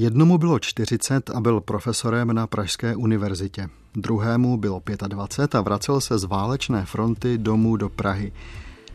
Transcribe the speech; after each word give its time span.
Jednomu 0.00 0.38
bylo 0.38 0.58
40 0.58 1.30
a 1.30 1.40
byl 1.40 1.60
profesorem 1.60 2.32
na 2.32 2.46
Pražské 2.46 2.96
univerzitě. 2.96 3.68
Druhému 3.94 4.56
bylo 4.56 4.82
25 5.08 5.54
a 5.54 5.60
vracel 5.60 6.00
se 6.00 6.18
z 6.18 6.24
válečné 6.24 6.84
fronty 6.84 7.38
domů 7.38 7.76
do 7.76 7.88
Prahy. 7.88 8.32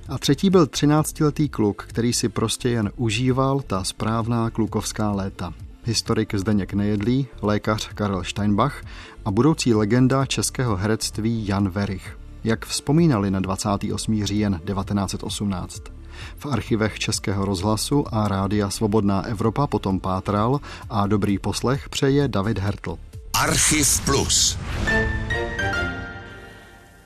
A 0.10 0.18
třetí 0.18 0.50
byl 0.50 0.66
13-letý 0.66 1.50
kluk, 1.50 1.84
který 1.88 2.14
si 2.14 2.30
prostě 2.30 2.70
jen 2.70 2.92
užíval 2.96 3.60
ta 3.60 3.84
správná 3.84 4.50
klukovská 4.50 5.12
léta. 5.12 5.54
Historik 5.84 6.36
Zdeněk 6.36 6.74
Nejedlý, 6.74 7.28
lékař 7.42 7.90
Karel 7.94 8.24
Steinbach 8.24 8.84
a 9.26 9.32
budoucí 9.32 9.74
legenda 9.74 10.26
českého 10.26 10.76
herectví 10.76 11.48
Jan 11.48 11.70
Verich. 11.70 12.18
Jak 12.44 12.66
vzpomínali 12.66 13.32
na 13.32 13.40
28. 13.40 14.26
říjen 14.26 14.62
1918. 14.66 15.95
V 16.38 16.46
archivech 16.46 17.00
Českého 17.00 17.46
rozhlasu 17.46 18.06
a 18.12 18.28
Rádia 18.28 18.70
Svobodná 18.70 19.26
Evropa 19.26 19.68
potom 19.68 20.00
pátral 20.00 20.60
a 20.90 21.08
dobrý 21.08 21.40
poslech 21.40 21.90
přeje 21.90 22.28
David 22.28 22.58
Hertl. 22.60 22.98
Archiv 23.34 24.06
Plus. 24.06 24.58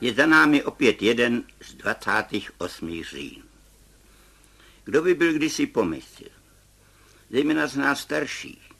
Je 0.00 0.14
za 0.14 0.26
námi 0.26 0.62
opět 0.62 1.02
jeden 1.02 1.42
z 1.62 1.74
28. 1.74 3.02
říjn. 3.10 3.42
Kdo 4.84 5.02
by 5.02 5.14
byl 5.14 5.32
kdysi 5.32 5.66
pomyslel? 5.66 6.30
Zejména 7.30 7.66
z 7.66 7.76
nás 7.76 8.00
starších, 8.00 8.70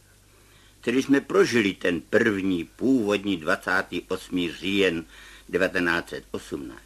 kteří 0.81 1.03
jsme 1.03 1.21
prožili 1.21 1.73
ten 1.73 2.01
první 2.01 2.65
původní 2.65 3.37
28. 3.37 4.49
říjen 4.61 5.05
1918. 5.53 6.79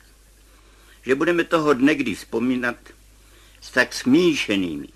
Že 1.03 1.15
budeme 1.15 1.45
toho 1.45 1.75
dne 1.75 1.95
kdy 1.95 2.15
vzpomínat 2.15 2.77
s 3.65 3.71
tak 3.71 3.95
smíšenými, 3.97 4.89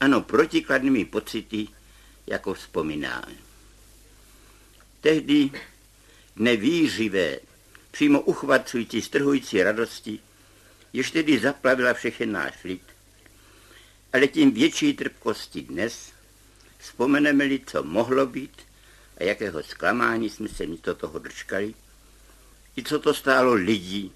ano, 0.00 0.20
protikladnými 0.20 1.04
pocity, 1.04 1.68
jako 2.26 2.54
vzpomínáme. 2.54 3.34
Tehdy 5.00 5.50
nevířivé, 6.36 7.38
přímo 7.90 8.20
uchvacující, 8.20 9.02
strhující 9.02 9.62
radosti, 9.62 10.20
jež 10.92 11.10
tedy 11.10 11.38
zaplavila 11.38 11.94
všechny 11.94 12.26
náš 12.26 12.64
lid, 12.64 12.82
ale 14.12 14.26
tím 14.26 14.52
větší 14.52 14.94
trpkosti 14.94 15.62
dnes, 15.62 16.12
vzpomeneme-li, 16.78 17.60
co 17.66 17.82
mohlo 17.82 18.26
být 18.26 18.62
a 19.18 19.24
jakého 19.24 19.62
zklamání 19.62 20.30
jsme 20.30 20.48
se 20.48 20.66
místo 20.66 20.94
toho 20.94 21.18
dočkali, 21.18 21.74
i 22.76 22.82
co 22.82 22.98
to 22.98 23.14
stálo 23.14 23.54
lidí, 23.54 24.12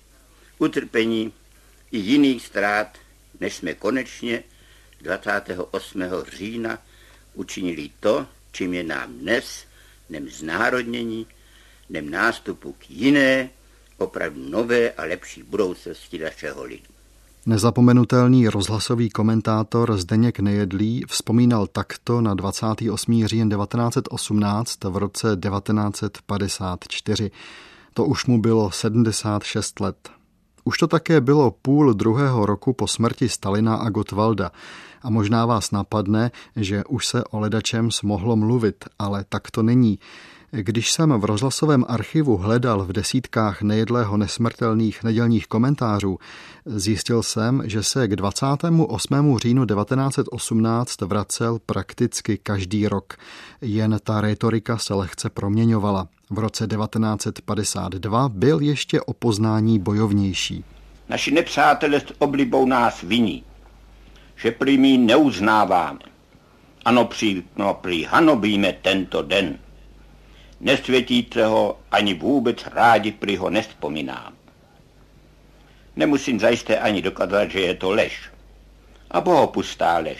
utrpení 0.58 1.32
i 1.92 1.98
jiných 1.98 2.46
ztrát, 2.46 2.98
než 3.40 3.54
jsme 3.54 3.74
konečně 3.74 4.42
28. 5.02 6.02
října 6.36 6.78
učinili 7.34 7.90
to, 8.00 8.26
čím 8.52 8.74
je 8.74 8.84
nám 8.84 9.12
dnes, 9.12 9.64
nem 10.10 10.28
znárodnění, 10.28 11.26
nem 11.90 12.10
nástupu 12.10 12.72
k 12.78 12.90
jiné, 12.90 13.50
opravdu 13.98 14.50
nové 14.50 14.90
a 14.90 15.02
lepší 15.04 15.42
budoucnosti 15.42 16.18
našeho 16.18 16.64
lidu. 16.64 16.84
Nezapomenutelný 17.46 18.48
rozhlasový 18.48 19.10
komentátor 19.10 19.98
Zdeněk 19.98 20.40
Nejedlý 20.40 21.04
vzpomínal 21.08 21.66
takto 21.66 22.20
na 22.20 22.34
28. 22.34 23.26
říjen 23.26 23.50
1918 23.50 24.84
v 24.84 24.96
roce 24.96 25.36
1954. 25.48 27.30
To 27.94 28.04
už 28.04 28.26
mu 28.26 28.40
bylo 28.40 28.70
76 28.70 29.80
let. 29.80 30.17
Už 30.68 30.78
to 30.78 30.86
také 30.86 31.20
bylo 31.20 31.50
půl 31.50 31.94
druhého 31.94 32.46
roku 32.46 32.72
po 32.72 32.86
smrti 32.86 33.28
Stalina 33.28 33.76
a 33.76 33.88
Gottwalda. 33.88 34.50
A 35.02 35.10
možná 35.10 35.46
vás 35.46 35.70
napadne, 35.70 36.30
že 36.56 36.84
už 36.84 37.06
se 37.06 37.24
o 37.24 37.40
ledačem 37.40 37.88
mohlo 38.02 38.36
mluvit, 38.36 38.84
ale 38.98 39.24
tak 39.28 39.50
to 39.50 39.62
není. 39.62 39.98
Když 40.50 40.92
jsem 40.92 41.12
v 41.12 41.24
rozhlasovém 41.24 41.84
archivu 41.88 42.36
hledal 42.36 42.84
v 42.84 42.92
desítkách 42.92 43.62
nejedlého 43.62 44.16
nesmrtelných 44.16 45.04
nedělních 45.04 45.46
komentářů, 45.46 46.18
zjistil 46.66 47.22
jsem, 47.22 47.62
že 47.64 47.82
se 47.82 48.08
k 48.08 48.16
28. 48.16 49.38
říjnu 49.38 49.66
1918 49.66 51.00
vracel 51.00 51.58
prakticky 51.66 52.38
každý 52.38 52.88
rok. 52.88 53.16
Jen 53.60 53.98
ta 54.04 54.20
retorika 54.20 54.78
se 54.78 54.94
lehce 54.94 55.30
proměňovala. 55.30 56.08
V 56.30 56.38
roce 56.38 56.66
1952 56.66 58.28
byl 58.28 58.60
ještě 58.60 59.00
o 59.00 59.12
poznání 59.12 59.78
bojovnější. 59.78 60.64
Naši 61.08 61.30
nepřátelé 61.30 62.00
s 62.00 62.14
oblibou 62.18 62.66
nás 62.66 63.02
viní, 63.02 63.44
že 64.36 64.50
prý 64.50 64.78
my 64.78 64.98
neuznáváme. 64.98 65.98
Ano, 66.84 67.04
při, 67.04 67.42
no, 67.56 67.74
prý 67.74 68.04
hanobíme 68.04 68.72
tento 68.72 69.22
den 69.22 69.58
nesvětíte 70.60 71.46
ho 71.46 71.78
ani 71.90 72.14
vůbec 72.14 72.66
rádi 72.66 73.12
prý 73.12 73.36
ho 73.36 73.50
nespomínám. 73.50 74.32
Nemusím 75.96 76.40
zajisté 76.40 76.78
ani 76.78 77.02
dokazat, 77.02 77.50
že 77.50 77.60
je 77.60 77.74
to 77.74 77.90
lež. 77.90 78.30
A 79.10 79.20
bohopustá 79.20 79.98
lež. 79.98 80.18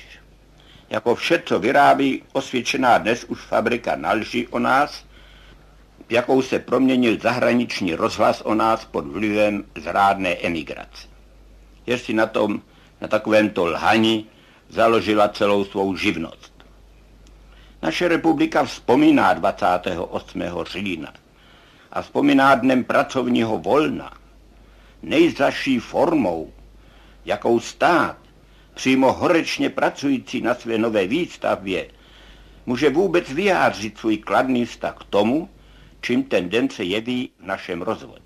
Jako 0.90 1.14
vše, 1.14 1.42
co 1.46 1.58
vyrábí 1.58 2.22
osvědčená 2.32 2.98
dnes 2.98 3.24
už 3.24 3.40
fabrika 3.40 3.96
na 3.96 4.12
lži 4.12 4.48
o 4.48 4.58
nás, 4.58 5.04
jakou 6.10 6.42
se 6.42 6.58
proměnil 6.58 7.18
zahraniční 7.20 7.94
rozhlas 7.94 8.40
o 8.40 8.54
nás 8.54 8.84
pod 8.84 9.06
vlivem 9.06 9.64
zrádné 9.76 10.34
emigrace. 10.34 11.08
Jestli 11.86 12.14
na 12.14 12.26
tom, 12.26 12.62
na 13.00 13.08
takovémto 13.08 13.66
lhani 13.66 14.24
založila 14.68 15.28
celou 15.28 15.64
svou 15.64 15.96
živnost. 15.96 16.52
Naše 17.82 18.08
republika 18.08 18.64
vzpomíná 18.64 19.34
28. 19.34 20.42
října 20.64 21.12
a 21.92 22.02
vzpomíná 22.02 22.54
dnem 22.54 22.84
pracovního 22.84 23.58
volna 23.58 24.12
nejzaší 25.02 25.78
formou, 25.78 26.52
jakou 27.24 27.60
stát, 27.60 28.16
přímo 28.74 29.12
horečně 29.12 29.70
pracující 29.70 30.40
na 30.40 30.54
své 30.54 30.78
nové 30.78 31.06
výstavbě, 31.06 31.86
může 32.66 32.90
vůbec 32.90 33.32
vyjádřit 33.32 33.98
svůj 33.98 34.16
kladný 34.16 34.64
vztah 34.64 34.96
k 34.98 35.04
tomu, 35.04 35.48
čím 36.00 36.24
ten 36.24 36.48
den 36.48 36.70
se 36.70 36.84
jeví 36.84 37.30
v 37.40 37.46
našem 37.46 37.82
rozvoji. 37.82 38.22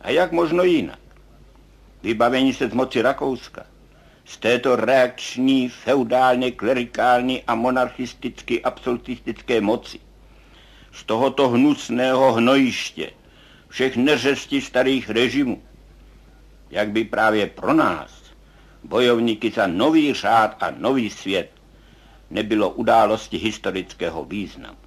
A 0.00 0.10
jak 0.10 0.32
možno 0.32 0.62
jinak? 0.62 0.98
Vybavení 2.02 2.54
se 2.54 2.68
z 2.68 2.72
moci 2.72 3.02
Rakouska, 3.02 3.66
z 4.24 4.36
této 4.36 4.76
reakční, 4.76 5.68
feudálně, 5.68 6.50
klerikální 6.50 7.42
a 7.42 7.54
monarchisticky 7.54 8.62
absolutistické 8.62 9.60
moci, 9.60 10.00
z 10.92 11.04
tohoto 11.04 11.48
hnusného 11.48 12.32
hnojiště, 12.32 13.10
všech 13.68 13.96
neřesti 13.96 14.60
starých 14.60 15.10
režimů, 15.10 15.62
jak 16.70 16.90
by 16.90 17.04
právě 17.04 17.46
pro 17.46 17.74
nás, 17.74 18.22
bojovníky 18.84 19.50
za 19.50 19.66
nový 19.66 20.14
řád 20.14 20.62
a 20.62 20.70
nový 20.70 21.10
svět, 21.10 21.50
nebylo 22.30 22.70
události 22.70 23.36
historického 23.36 24.24
významu. 24.24 24.85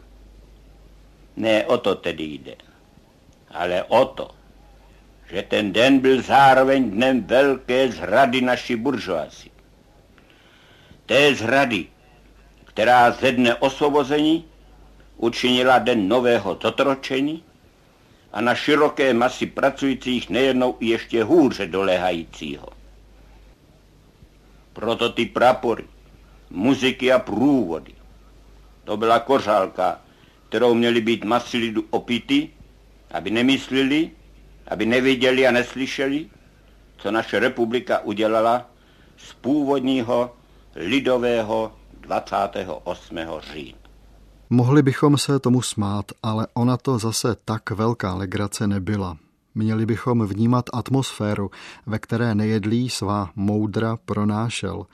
Ne 1.40 1.66
o 1.66 1.78
to 1.78 1.96
tedy 1.96 2.24
jde, 2.24 2.56
ale 3.52 3.84
o 3.84 4.06
to, 4.06 4.32
že 5.32 5.42
ten 5.42 5.74
den 5.74 6.00
byl 6.00 6.22
zároveň 6.22 6.92
dnem 6.92 7.24
velké 7.24 7.92
zrady 7.92 8.42
naší 8.42 8.76
buržoazy. 8.76 9.50
Té 11.06 11.36
zrady, 11.36 11.88
která 12.66 13.12
ze 13.12 13.32
dne 13.32 13.56
osvobození 13.56 14.46
učinila 15.18 15.80
den 15.80 16.08
nového 16.08 16.60
zotročení 16.62 17.44
a 18.34 18.42
na 18.42 18.56
široké 18.56 19.14
masy 19.14 19.46
pracujících 19.46 20.30
nejednou 20.30 20.78
i 20.80 20.88
ještě 20.88 21.24
hůře 21.24 21.68
dolehajícího. 21.68 22.68
Proto 24.74 25.10
ty 25.10 25.26
prapory, 25.26 25.86
muziky 26.50 27.12
a 27.12 27.20
průvody, 27.20 27.94
to 28.84 28.98
byla 28.98 29.20
kořálka, 29.20 30.02
kterou 30.50 30.74
měli 30.74 31.02
být 31.02 31.24
masy 31.24 31.58
lidu 31.58 31.86
opity, 31.90 32.50
aby 33.12 33.32
nemyslili, 33.32 34.12
aby 34.68 34.86
neviděli 34.86 35.48
a 35.48 35.52
neslyšeli, 35.52 36.26
co 36.98 37.12
naše 37.12 37.40
republika 37.40 38.00
udělala 38.00 38.66
z 39.18 39.34
původního 39.34 40.36
lidového 40.76 41.74
28. 42.02 43.18
října. 43.54 43.78
Mohli 44.50 44.82
bychom 44.82 45.18
se 45.18 45.40
tomu 45.40 45.62
smát, 45.62 46.06
ale 46.24 46.48
ona 46.54 46.78
to 46.78 46.98
zase 46.98 47.36
tak 47.46 47.72
velká 47.72 48.14
legrace 48.14 48.68
nebyla. 48.68 49.18
Měli 49.56 49.86
bychom 49.86 50.26
vnímat 50.26 50.66
atmosféru, 50.74 51.52
ve 51.86 52.00
které 52.00 52.36
nejedlí 52.36 52.90
svá 52.90 53.30
moudra 53.36 53.98
pronášel. 54.06 54.86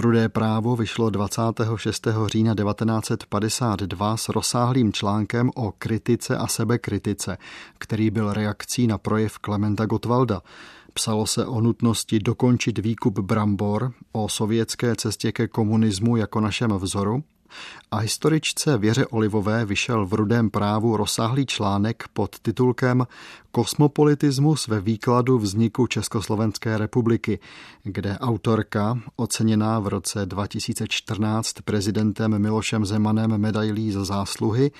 Rudé 0.00 0.28
právo 0.28 0.76
vyšlo 0.76 1.10
26. 1.10 2.06
října 2.26 2.54
1952 2.54 4.16
s 4.16 4.28
rozsáhlým 4.28 4.92
článkem 4.92 5.50
o 5.54 5.72
kritice 5.78 6.36
a 6.36 6.46
sebekritice, 6.46 7.38
který 7.78 8.10
byl 8.10 8.32
reakcí 8.32 8.86
na 8.86 8.98
projev 8.98 9.38
Klementa 9.38 9.86
Gottwalda. 9.86 10.42
Psalo 10.94 11.26
se 11.26 11.46
o 11.46 11.60
nutnosti 11.60 12.18
dokončit 12.18 12.78
výkup 12.78 13.18
brambor, 13.18 13.92
o 14.12 14.28
sovětské 14.28 14.96
cestě 14.96 15.32
ke 15.32 15.48
komunismu 15.48 16.16
jako 16.16 16.40
našem 16.40 16.70
vzoru 16.70 17.22
A 17.90 17.98
historičce 17.98 18.78
Věře 18.78 19.06
Olivové 19.06 19.64
vyšel 19.64 20.06
v 20.06 20.14
Rudém 20.14 20.50
právu 20.50 20.96
rozsáhlý 20.96 21.46
článek 21.46 22.04
pod 22.12 22.38
titulkem 22.38 23.06
Kosmopolitismus 23.50 24.68
ve 24.68 24.80
výkladu 24.80 25.38
vzniku 25.38 25.86
Československé 25.86 26.78
republiky, 26.78 27.38
kde 27.82 28.18
autorka, 28.18 28.98
oceněná 29.16 29.78
v 29.78 29.88
roce 29.88 30.26
2014 30.26 31.52
prezidentem 31.64 32.38
Milošem 32.38 32.86
Zemanem 32.86 33.38
medailí 33.38 33.92
za 33.92 34.04
zásluhy, 34.04 34.70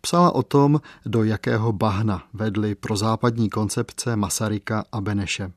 psala 0.00 0.34
o 0.34 0.42
tom, 0.42 0.80
do 1.06 1.24
jakého 1.24 1.72
bahna 1.72 2.22
vedly 2.32 2.74
pro 2.74 2.96
západní 2.96 3.50
koncepce 3.50 4.16
Masaryka 4.16 4.84
a 4.92 5.00
Beneše. 5.00 5.52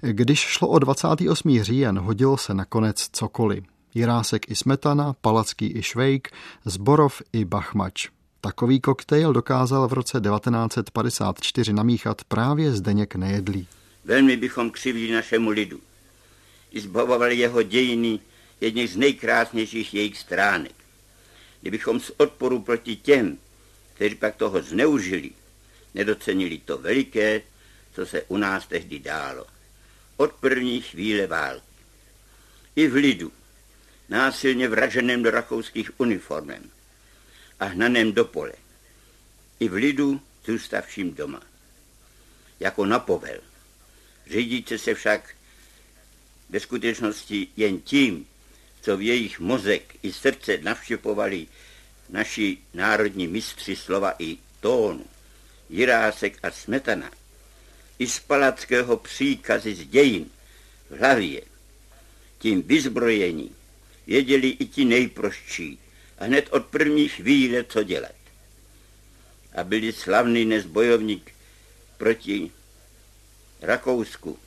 Když 0.00 0.40
šlo 0.40 0.68
o 0.68 0.78
28. 0.78 1.62
říjen, 1.62 1.98
hodilo 1.98 2.36
se 2.36 2.54
nakonec 2.54 3.08
cokoliv. 3.12 3.71
Jirásek 3.94 4.50
i 4.50 4.54
Smetana, 4.54 5.12
Palacký 5.20 5.78
i 5.78 5.82
Švejk, 5.82 6.28
Zborov 6.64 7.22
i 7.32 7.44
Bachmač. 7.44 8.08
Takový 8.40 8.80
koktejl 8.80 9.32
dokázal 9.32 9.88
v 9.88 9.92
roce 9.92 10.20
1954 10.20 11.72
namíchat 11.72 12.24
právě 12.24 12.72
Zdeněk 12.72 13.14
Nejedlý. 13.14 13.66
Velmi 14.04 14.36
bychom 14.36 14.70
křivili 14.70 15.12
našemu 15.12 15.50
lidu. 15.50 15.80
Izbavovali 16.72 17.36
jeho 17.36 17.62
dějiny 17.62 18.20
jedných 18.60 18.90
z 18.90 18.96
nejkrásnějších 18.96 19.94
jejich 19.94 20.18
stránek. 20.18 20.74
Kdybychom 21.60 22.00
z 22.00 22.12
odporu 22.16 22.62
proti 22.62 22.96
těm, 22.96 23.38
kteří 23.94 24.14
pak 24.14 24.36
toho 24.36 24.62
zneužili, 24.62 25.30
nedocenili 25.94 26.58
to 26.64 26.78
veliké, 26.78 27.42
co 27.94 28.06
se 28.06 28.22
u 28.22 28.36
nás 28.36 28.66
tehdy 28.66 28.98
dálo. 28.98 29.46
Od 30.16 30.32
první 30.32 30.80
chvíle 30.80 31.26
války. 31.26 31.66
I 32.76 32.88
v 32.88 32.94
lidu, 32.94 33.32
násilně 34.12 34.68
vraženém 34.68 35.22
do 35.22 35.30
rakouských 35.30 36.00
uniformem 36.00 36.70
a 37.60 37.64
hnaném 37.64 38.12
do 38.12 38.24
pole. 38.24 38.52
I 39.60 39.68
v 39.68 39.72
lidu 39.72 40.20
zůstavším 40.46 41.14
doma. 41.14 41.42
Jako 42.60 42.86
na 42.86 42.98
povel. 42.98 43.40
Řídíte 44.30 44.78
se 44.78 44.94
však 44.94 45.34
ve 46.50 46.60
skutečnosti 46.60 47.48
jen 47.56 47.80
tím, 47.80 48.26
co 48.80 48.96
v 48.96 49.02
jejich 49.02 49.40
mozek 49.40 49.96
i 50.02 50.12
srdce 50.12 50.58
navštěpovali 50.62 51.46
naši 52.08 52.58
národní 52.74 53.26
mistři 53.28 53.76
slova 53.76 54.14
i 54.18 54.38
tónu, 54.60 55.06
Jirásek 55.70 56.38
a 56.42 56.50
Smetana, 56.50 57.10
i 57.98 58.06
z 58.06 58.20
palackého 58.20 58.96
příkazy 58.96 59.74
z 59.74 59.86
dějin 59.86 60.30
v 60.90 60.98
hlavě, 60.98 61.42
tím 62.38 62.62
vyzbrojení, 62.62 63.54
věděli 64.06 64.48
i 64.48 64.66
ti 64.66 64.84
nejprostší. 64.84 65.78
A 66.18 66.24
hned 66.24 66.48
od 66.50 66.66
první 66.66 67.08
chvíle, 67.08 67.64
co 67.64 67.82
dělat. 67.82 68.14
A 69.54 69.64
byli 69.64 69.92
slavný 69.92 70.44
nezbojovník 70.44 71.32
proti 71.98 72.50
Rakousku, 73.60 74.38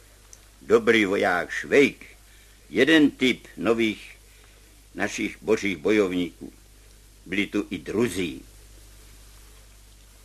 dobrý 0.62 1.06
voják 1.06 1.50
Švejk, 1.50 2.06
jeden 2.70 3.12
typ 3.12 3.48
nových 3.58 4.16
našich 4.96 5.38
božích 5.42 5.78
bojovníků. 5.78 6.54
Byli 7.26 7.48
tu 7.48 7.68
i 7.70 7.78
druzí, 7.78 8.42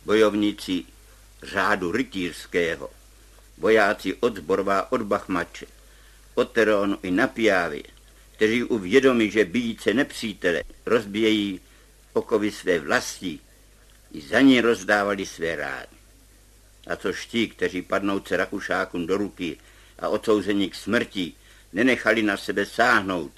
bojovníci 0.05 0.83
řádu 1.43 1.91
rytířského, 1.91 2.89
vojáci 3.57 4.13
od 4.13 4.35
Zborova, 4.35 4.91
od 4.91 5.01
Bachmače, 5.01 5.65
od 6.35 6.51
Terónu 6.51 6.97
i 7.03 7.11
na 7.11 7.27
Pijávě, 7.27 7.83
kteří 8.41 8.63
uvědomí, 8.63 9.31
že 9.31 9.45
bíjíce 9.45 9.93
nepřítele 9.93 10.63
rozbíjejí 10.85 11.59
okovy 12.13 12.51
své 12.51 12.79
vlasti, 12.79 13.39
i 14.13 14.21
za 14.21 14.41
ní 14.41 14.61
rozdávali 14.61 15.25
své 15.25 15.55
rády. 15.55 15.95
A 16.87 16.95
což 16.95 17.25
ti, 17.25 17.47
kteří 17.47 17.81
padnou 17.81 18.21
Rakušákům 18.31 19.07
do 19.07 19.17
ruky 19.17 19.57
a 19.99 20.09
odsouzení 20.09 20.69
k 20.69 20.75
smrti, 20.75 21.33
nenechali 21.73 22.23
na 22.23 22.37
sebe 22.37 22.65
sáhnout, 22.65 23.31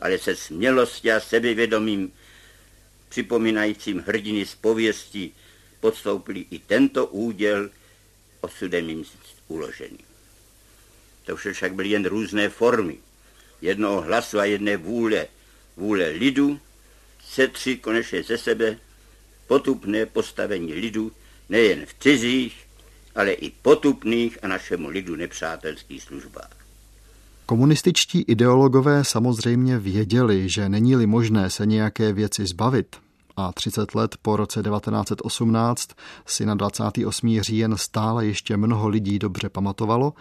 ale 0.00 0.18
se 0.18 0.36
smělostí 0.36 1.12
a 1.12 1.20
sebevědomím 1.20 2.12
připomínajícím 3.08 4.04
hrdiny 4.06 4.46
z 4.46 4.54
pověsti 4.54 5.32
podstoupili 5.80 6.46
i 6.50 6.58
tento 6.58 7.06
úděl 7.06 7.70
osudem 8.40 8.88
jim 8.88 9.04
uložený. 9.48 10.00
To 11.24 11.36
vše 11.36 11.52
však 11.52 11.74
byly 11.74 11.88
jen 11.88 12.04
různé 12.04 12.48
formy 12.48 12.98
jednoho 13.62 14.00
hlasu 14.00 14.38
a 14.38 14.44
jedné 14.44 14.76
vůle, 14.76 15.26
vůle 15.76 16.08
lidu, 16.08 16.60
setři 17.24 17.76
konečně 17.76 18.22
ze 18.22 18.38
sebe 18.38 18.78
potupné 19.46 20.06
postavení 20.06 20.74
lidu 20.74 21.12
nejen 21.48 21.86
v 21.86 21.94
cizích, 22.00 22.66
ale 23.14 23.32
i 23.32 23.50
potupných 23.50 24.38
a 24.42 24.48
našemu 24.48 24.88
lidu 24.88 25.16
nepřátelských 25.16 26.02
službách. 26.02 26.50
Komunističtí 27.46 28.22
ideologové 28.22 29.04
samozřejmě 29.04 29.78
věděli, 29.78 30.48
že 30.48 30.68
není-li 30.68 31.06
možné 31.06 31.50
se 31.50 31.66
nějaké 31.66 32.12
věci 32.12 32.46
zbavit, 32.46 32.96
a 33.36 33.52
30 33.52 33.94
let 33.94 34.16
po 34.22 34.36
roce 34.36 34.62
1918 34.62 35.88
si 36.26 36.46
na 36.46 36.54
28. 36.54 37.40
říjen 37.40 37.76
stále 37.76 38.26
ještě 38.26 38.56
mnoho 38.56 38.88
lidí 38.88 39.18
dobře 39.18 39.48
pamatovalo, 39.48 40.12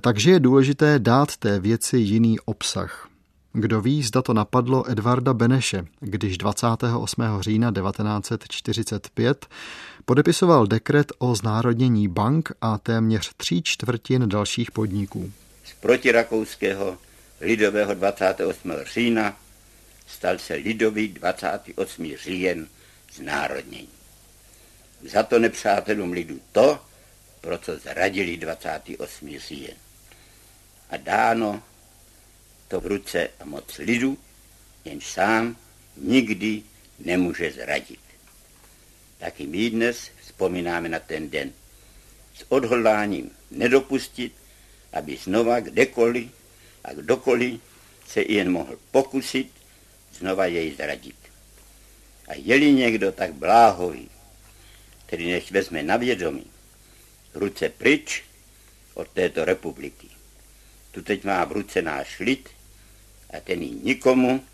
takže 0.00 0.30
je 0.30 0.40
důležité 0.40 0.98
dát 0.98 1.36
té 1.36 1.60
věci 1.60 1.98
jiný 1.98 2.40
obsah. 2.40 3.08
Kdo 3.52 3.80
ví, 3.80 4.02
zda 4.02 4.22
to 4.22 4.34
napadlo 4.34 4.90
Edvarda 4.90 5.34
Beneše, 5.34 5.84
když 6.00 6.38
28. 6.38 7.22
října 7.40 7.72
1945 7.72 9.46
podepisoval 10.04 10.66
dekret 10.66 11.12
o 11.18 11.34
znárodnění 11.34 12.08
bank 12.08 12.52
a 12.60 12.78
téměř 12.78 13.30
tří 13.36 13.62
čtvrtin 13.62 14.28
dalších 14.28 14.70
podniků. 14.70 15.32
Z 15.64 15.74
protirakouského 15.80 16.98
lidového 17.40 17.94
28. 17.94 18.72
října 18.94 19.36
stal 20.06 20.38
se 20.38 20.54
lidový 20.54 21.08
28. 21.08 22.12
říjen 22.24 22.66
znárodnění. 23.14 23.88
Za 25.12 25.22
to 25.22 25.38
nepřátelům 25.38 26.12
lidu 26.12 26.40
to, 26.52 26.78
pro 27.40 27.58
co 27.58 27.78
zradili 27.78 28.36
28. 28.36 29.38
říjen. 29.38 29.76
A 30.90 30.96
dáno 30.96 31.62
to 32.68 32.80
v 32.80 32.86
ruce 32.86 33.28
a 33.40 33.44
moc 33.44 33.78
lidu, 33.78 34.18
jenž 34.84 35.06
sám 35.06 35.56
nikdy 35.96 36.62
nemůže 36.98 37.52
zradit. 37.52 38.00
Taky 39.18 39.46
my 39.46 39.70
dnes 39.70 40.10
vzpomínáme 40.20 40.88
na 40.88 40.98
ten 40.98 41.30
den 41.30 41.52
s 42.34 42.44
odhodláním 42.48 43.30
nedopustit, 43.50 44.32
aby 44.92 45.16
znova 45.16 45.60
kdekoliv 45.60 46.30
a 46.84 46.92
kdokoliv 46.92 47.60
se 48.06 48.22
jen 48.22 48.52
mohl 48.52 48.78
pokusit 48.90 49.52
znova 50.18 50.46
jej 50.46 50.74
zradit. 50.74 51.16
A 52.28 52.34
je-li 52.34 52.72
někdo 52.72 53.12
tak 53.12 53.32
bláhový, 53.32 54.10
který 55.06 55.30
než 55.30 55.50
vezme 55.50 55.82
na 55.82 55.96
vědomí, 55.96 56.46
ruce 57.34 57.68
pryč 57.68 58.24
od 58.94 59.08
této 59.08 59.44
republiky. 59.44 60.08
Tu 60.90 61.02
teď 61.02 61.24
má 61.24 61.44
v 61.44 61.52
ruce 61.52 61.82
náš 61.82 62.18
lid 62.20 62.48
a 63.30 63.40
ten 63.40 63.62
ji 63.62 63.70
nikomu 63.82 64.44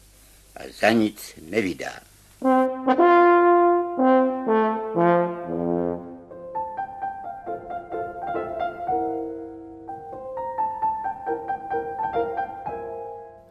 a 0.57 0.61
za 0.81 0.91
nic 0.91 1.35
nevydá. 1.43 2.01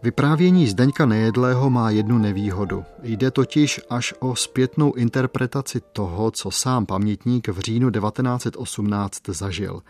Vyprávění 0.04 0.68
Zdeňka 0.68 1.06
Nejedlého 1.06 1.70
má 1.70 1.90
jednu 1.90 2.18
nevýhodu. 2.18 2.84
Jde 3.04 3.32
totiž 3.32 3.82
až 3.90 4.14
o 4.20 4.36
zpětnou 4.36 4.94
interpretaci 4.94 5.82
toho, 5.94 6.32
co 6.32 6.52
sám 6.52 6.86
pamětník 6.86 7.48
v 7.48 7.60
říjnu 7.60 7.92
1918 7.92 9.22
zažil. 9.28 9.82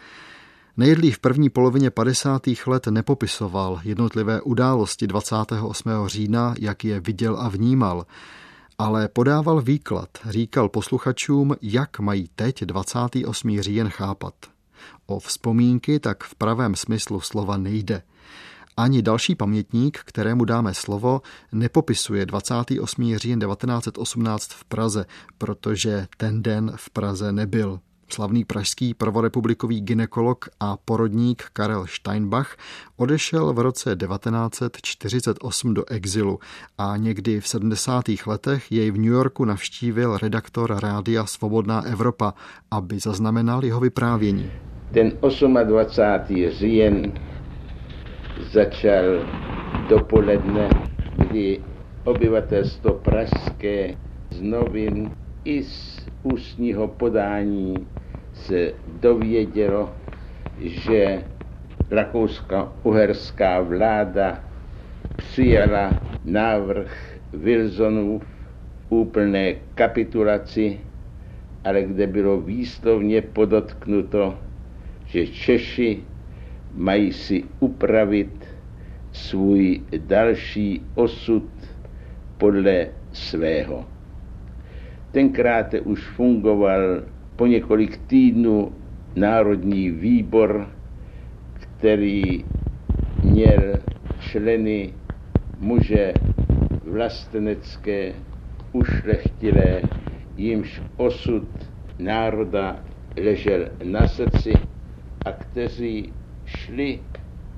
Nejedlý 0.77 1.12
v 1.12 1.20
první 1.20 1.50
polovině 1.50 1.89
50. 1.89 2.41
let 2.67 2.88
nepopisoval 2.88 3.79
jednotlivé 3.84 4.41
události 4.41 5.08
28. 5.08 5.89
října, 6.05 6.55
jak 6.60 6.86
je 6.86 7.00
viděl 7.00 7.38
a 7.38 7.50
vnímal, 7.50 8.05
ale 8.77 9.08
podával 9.08 9.62
výklad, 9.62 10.10
říkal 10.29 10.70
posluchačům, 10.70 11.55
jak 11.62 12.00
mají 12.00 12.29
teď 12.36 12.62
28. 12.62 13.62
říjen 13.62 13.89
chápat. 13.89 14.34
O 15.05 15.20
vzpomínky 15.20 16.00
tak 16.00 16.24
v 16.24 16.36
pravém 16.36 16.75
smyslu 16.75 17.20
slova 17.22 17.58
nejde– 17.58 18.01
ani 18.77 19.01
další 19.01 19.36
pamětník, 19.36 20.00
kterému 20.06 20.46
dáme 20.46 20.74
slovo, 20.74 21.22
nepopisuje 21.51 22.25
28. 22.25 23.15
říjen 23.15 23.39
1918 23.39 24.48
v 24.48 24.65
Praze, 24.65 25.06
protože 25.38 26.08
ten 26.18 26.44
den 26.44 26.72
v 26.75 26.89
Praze 26.89 27.32
nebyl. 27.32 27.80
Slavný 28.10 28.46
pražský 28.46 28.94
prvorepublikový 28.94 29.82
ginekolog 29.82 30.50
a 30.60 30.77
porodník 30.77 31.44
Karel 31.53 31.86
Steinbach 31.88 32.58
odešel 32.98 33.53
v 33.53 33.60
roce 33.60 33.96
1948 33.96 35.74
do 35.74 35.89
exilu 35.89 36.39
a 36.77 36.98
někdy 36.98 37.42
v 37.42 37.48
70. 37.48 38.03
letech 38.27 38.72
jej 38.72 38.92
v 38.92 38.98
New 38.98 39.12
Yorku 39.12 39.46
navštívil 39.46 40.18
redaktor 40.18 40.80
rádia 40.80 41.25
Svobodná 41.25 41.82
Evropa, 41.82 42.34
aby 42.72 43.00
zaznamenal 43.00 43.65
jeho 43.65 43.80
vyprávění. 43.80 44.51
Ten 44.92 45.12
28. 45.63 46.51
říjen 46.51 47.13
začal 48.39 49.05
dopoledne, 49.89 50.69
kdy 51.17 51.59
obyvatelstvo 52.03 52.93
pražské 52.93 53.95
z 54.31 54.41
novin 54.41 55.11
i 55.45 55.63
z 55.63 56.07
ústního 56.23 56.87
podání 56.87 57.87
se 58.33 58.73
dovědělo, 59.01 59.89
že 60.61 61.23
rakousko-uherská 61.91 63.61
vláda 63.61 64.43
přijala 65.15 65.93
návrh 66.25 67.17
Wilsonů 67.33 68.21
úplné 68.89 69.53
kapitulaci, 69.75 70.79
ale 71.63 71.83
kde 71.83 72.07
bylo 72.07 72.41
výslovně 72.41 73.21
podotknuto, 73.21 74.37
že 75.05 75.27
Češi 75.27 76.03
mají 76.74 77.13
si 77.13 77.44
upravit 77.60 78.46
svůj 79.12 79.82
další 79.98 80.82
osud 80.96 81.50
podle 82.38 82.88
svého. 83.12 83.86
Tenkrát 85.12 85.74
už 85.84 86.08
fungoval 86.08 87.03
po 87.36 87.46
několik 87.48 87.98
týdnů 87.98 88.72
Národní 89.15 89.89
výbor, 89.89 90.68
který 91.53 92.46
měl 93.24 93.74
členy 94.20 94.94
muže 95.60 96.13
vlastenecké, 96.84 98.13
ušlechtilé, 98.72 99.82
jimž 100.38 100.82
osud 100.98 101.48
národa 102.00 102.80
ležel 103.24 103.70
na 103.84 104.08
srdci 104.08 104.53
a 105.25 105.32
kteří 105.32 106.13
šli 106.57 107.00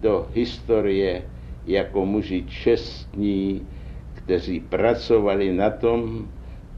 do 0.02 0.28
historie 0.34 1.24
jako 1.66 2.06
muži 2.06 2.46
čestní, 2.48 3.62
kteří 4.14 4.60
pracovali 4.60 5.54
na 5.54 5.70
tom, 5.70 6.28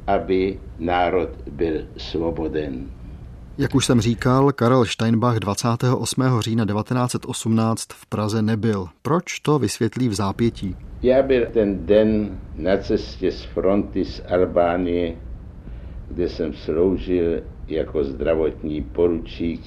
aby 0.07 0.59
národ 0.79 1.29
byl 1.51 1.81
svoboden. 1.97 2.89
Jak 3.57 3.75
už 3.75 3.85
jsem 3.85 4.01
říkal, 4.01 4.51
Karel 4.51 4.85
Steinbach 4.85 5.37
28. 5.37 6.23
října 6.39 6.65
1918 6.65 7.87
v 7.93 8.05
Praze 8.05 8.41
nebyl. 8.41 8.87
Proč 9.01 9.39
to 9.39 9.59
vysvětlí 9.59 10.09
v 10.09 10.13
zápětí? 10.13 10.75
Já 11.01 11.23
byl 11.23 11.45
ten 11.53 11.85
den 11.85 12.39
na 12.55 12.77
cestě 12.77 13.31
z 13.31 13.43
fronty 13.43 14.05
z 14.05 14.21
Albánie, 14.29 15.15
kde 16.07 16.29
jsem 16.29 16.53
sloužil 16.53 17.41
jako 17.67 18.03
zdravotní 18.03 18.81
poručík 18.81 19.61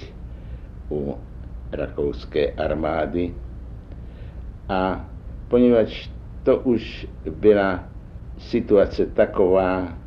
u 0.90 1.14
rakouské 1.72 2.52
armády. 2.52 3.34
A 4.68 5.04
poněvadž 5.48 6.10
to 6.42 6.56
už 6.58 7.06
byla 7.30 7.84
situace 8.38 9.06
taková, 9.06 9.98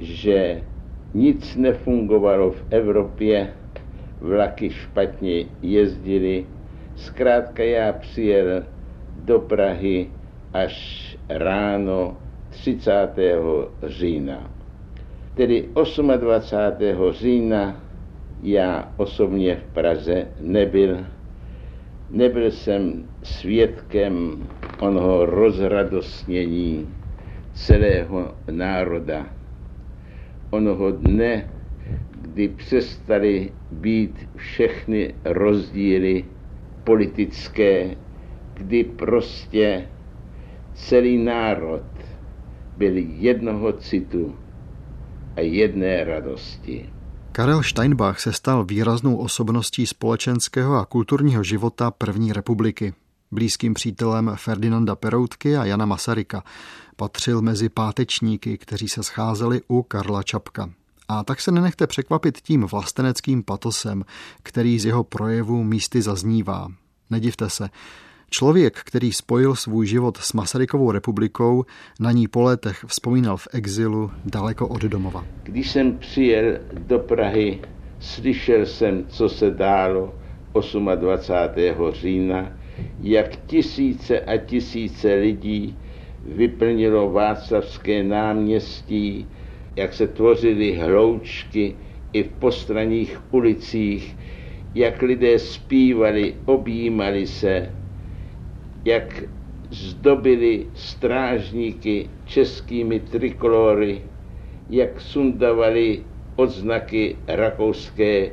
že 0.00 0.62
nic 1.14 1.56
nefungovalo 1.56 2.50
v 2.50 2.64
Evropě, 2.70 3.48
vlaky 4.20 4.70
špatně 4.70 5.44
jezdily. 5.62 6.46
Zkrátka 6.96 7.62
já 7.62 7.92
přijel 7.92 8.62
do 9.24 9.38
Prahy 9.38 10.08
až 10.52 11.18
ráno 11.28 12.16
30. 12.50 13.08
října. 13.82 14.50
Tedy 15.34 15.68
28. 16.18 17.12
října 17.12 17.76
já 18.46 18.92
osobně 18.96 19.56
v 19.56 19.72
Praze 19.72 20.26
nebyl. 20.40 21.04
Nebyl 22.10 22.50
jsem 22.50 23.08
svědkem 23.22 24.46
onoho 24.80 25.26
rozradostnění 25.26 26.88
celého 27.52 28.34
národa 28.50 29.26
onoho 30.50 30.90
dne, 30.90 31.50
kdy 32.20 32.48
přestali 32.48 33.52
být 33.70 34.28
všechny 34.36 35.14
rozdíly 35.24 36.24
politické, 36.84 37.96
kdy 38.54 38.84
prostě 38.84 39.86
celý 40.74 41.18
národ 41.18 41.82
byl 42.76 42.92
jednoho 42.96 43.72
citu 43.72 44.34
a 45.36 45.40
jedné 45.40 46.04
radosti. 46.04 46.95
Karel 47.36 47.62
Steinbach 47.62 48.20
se 48.20 48.32
stal 48.32 48.64
výraznou 48.64 49.16
osobností 49.16 49.86
společenského 49.86 50.74
a 50.74 50.86
kulturního 50.86 51.42
života 51.42 51.90
první 51.90 52.32
republiky. 52.32 52.94
Blízkým 53.30 53.74
přítelem 53.74 54.32
Ferdinanda 54.36 54.96
Peroutky 54.96 55.56
a 55.56 55.64
Jana 55.64 55.86
Masaryka. 55.86 56.44
Patřil 56.96 57.42
mezi 57.42 57.68
pátečníky, 57.68 58.58
kteří 58.58 58.88
se 58.88 59.02
scházeli 59.02 59.60
u 59.68 59.82
Karla 59.82 60.22
Čapka. 60.22 60.70
A 61.08 61.24
tak 61.24 61.40
se 61.40 61.52
nenechte 61.52 61.86
překvapit 61.86 62.40
tím 62.40 62.64
vlasteneckým 62.64 63.42
patosem, 63.42 64.04
který 64.42 64.78
z 64.78 64.84
jeho 64.84 65.04
projevu 65.04 65.64
místy 65.64 66.02
zaznívá. 66.02 66.68
Nedivte 67.10 67.50
se, 67.50 67.70
Člověk, 68.30 68.78
který 68.84 69.12
spojil 69.12 69.54
svůj 69.54 69.86
život 69.86 70.16
s 70.16 70.32
Masarykovou 70.32 70.90
republikou, 70.90 71.64
na 72.00 72.12
ní 72.12 72.28
po 72.28 72.42
letech 72.42 72.84
vzpomínal 72.86 73.36
v 73.36 73.48
exilu 73.52 74.10
daleko 74.24 74.68
od 74.68 74.82
domova. 74.82 75.24
Když 75.42 75.70
jsem 75.70 75.98
přijel 75.98 76.58
do 76.78 76.98
Prahy, 76.98 77.60
slyšel 78.00 78.66
jsem, 78.66 79.04
co 79.08 79.28
se 79.28 79.50
dálo 79.50 80.14
28. 80.94 81.92
října, 81.92 82.52
jak 83.00 83.36
tisíce 83.46 84.20
a 84.20 84.36
tisíce 84.36 85.14
lidí 85.14 85.76
vyplnilo 86.24 87.10
Václavské 87.10 88.02
náměstí, 88.02 89.26
jak 89.76 89.92
se 89.92 90.06
tvořily 90.06 90.76
hloučky 90.76 91.76
i 92.12 92.22
v 92.22 92.28
postranních 92.28 93.20
ulicích, 93.30 94.16
jak 94.74 95.02
lidé 95.02 95.38
zpívali, 95.38 96.34
objímali 96.44 97.26
se, 97.26 97.72
jak 98.86 99.22
zdobili 99.70 100.66
strážníky 100.74 102.08
českými 102.24 103.00
trikolory, 103.00 104.00
jak 104.70 105.00
sundavali 105.00 106.02
odznaky 106.36 107.16
rakouské 107.28 108.30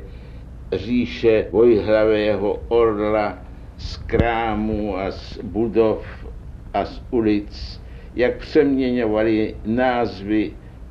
říše 0.72 1.48
vojhlavého 1.52 2.62
orla 2.68 3.38
z 3.76 3.96
krámu 3.96 4.96
a 4.96 5.10
z 5.10 5.38
budov 5.42 6.26
a 6.74 6.84
z 6.84 7.02
ulic 7.10 7.84
jak 8.14 8.36
přeměňovali 8.36 9.54
názvy 9.64 10.50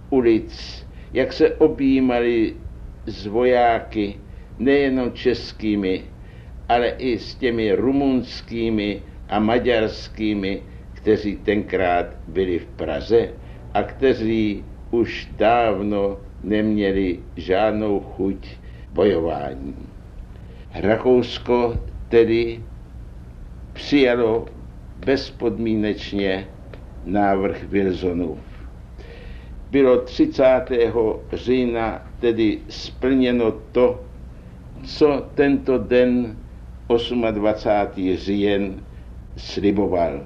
ulic, 0.09 0.85
jak 1.13 1.33
se 1.33 1.55
objímali 1.55 2.53
s 3.05 3.25
vojáky, 3.25 4.15
nejenom 4.59 5.11
českými, 5.11 6.03
ale 6.69 6.87
i 6.87 7.19
s 7.19 7.35
těmi 7.35 7.71
rumunskými 7.75 9.01
a 9.33 9.39
maďarskými, 9.39 10.61
kteří 10.93 11.35
tenkrát 11.35 12.05
byli 12.27 12.59
v 12.59 12.65
Praze 12.65 13.29
a 13.73 13.83
kteří 13.83 14.63
už 14.91 15.29
dávno 15.37 16.17
neměli 16.43 17.19
žádnou 17.35 17.99
chuť 17.99 18.47
bojování. 18.93 19.75
Rakousko 20.73 21.77
tedy 22.09 22.61
přijalo 23.73 24.45
bezpodmínečně 25.05 26.47
návrh 27.05 27.63
Wilsonův. 27.63 28.39
Bylo 29.71 29.97
30. 30.01 30.43
října 31.33 32.11
tedy 32.19 32.59
splněno 32.69 33.51
to, 33.71 34.03
co 34.85 35.25
tento 35.35 35.77
den 35.77 36.37
28. 37.31 38.15
říjen 38.15 38.83
sliboval. 39.37 40.25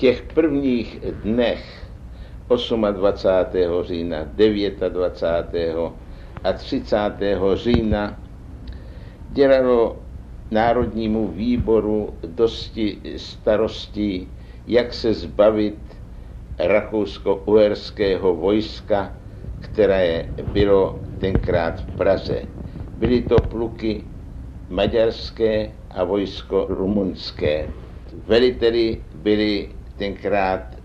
těch 0.00 0.22
prvních 0.22 1.00
dnech 1.00 1.86
28. 2.48 3.66
října, 3.82 4.24
29. 4.88 5.76
a 6.44 6.52
30. 6.52 6.96
října 7.54 8.20
dělalo 9.30 9.96
Národnímu 10.50 11.28
výboru 11.28 12.14
dosti 12.26 12.98
starostí, 13.16 14.28
jak 14.66 14.94
se 14.94 15.14
zbavit 15.14 15.78
rakousko-uherského 16.58 18.34
vojska, 18.34 19.12
které 19.60 20.24
bylo 20.42 21.00
tenkrát 21.18 21.80
v 21.80 21.86
Praze. 21.96 22.42
Byly 22.96 23.22
to 23.22 23.40
pluky 23.40 24.04
maďarské 24.68 25.70
a 25.90 26.04
vojsko 26.04 26.66
rumunské. 26.68 27.68
Veliteli 28.26 29.00
byli 29.14 29.68
tenkrát 29.96 30.76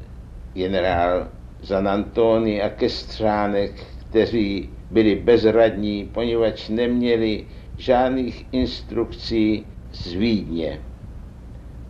generál 0.53 1.27
Zanantoni 1.61 2.61
a 2.61 2.69
Kestřánek, 2.69 3.71
kteří 4.09 4.69
byli 4.89 5.15
bezradní, 5.15 6.05
poněvadž 6.13 6.69
neměli 6.69 7.45
žádných 7.77 8.45
instrukcí 8.51 9.65
z 9.91 10.13
Vídně. 10.13 10.81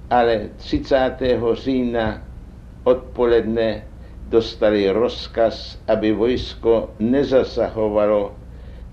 Ale 0.09 0.49
30. 0.57 1.11
října 1.53 2.21
odpoledne 2.83 3.83
dostali 4.29 4.89
rozkaz, 4.89 5.81
aby 5.87 6.11
vojsko 6.11 6.89
nezasahovalo 6.99 8.35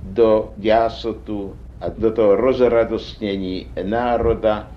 do 0.02 0.52
jásotu 0.58 1.56
a 1.80 1.88
do 1.88 2.12
toho 2.12 2.36
rozradostnění 2.36 3.66
národa, 3.82 4.68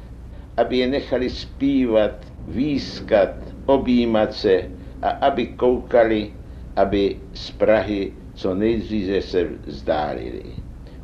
aby 0.58 0.78
je 0.78 0.88
nechali 0.88 1.30
zpívat, 1.30 2.12
výskat, 2.48 3.30
objímat 3.66 4.34
se 4.34 4.62
a 5.02 5.10
aby 5.10 5.48
koukali, 5.48 6.34
aby 6.76 7.18
z 7.34 7.52
Prahy 7.52 8.14
co 8.36 8.56
nejdříve 8.56 9.22
se 9.22 9.44
vzdálili. 9.66 10.44